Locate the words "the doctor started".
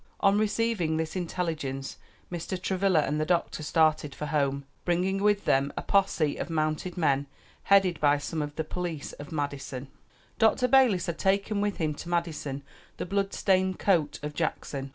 3.21-4.15